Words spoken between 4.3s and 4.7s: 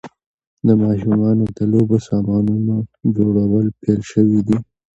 دي.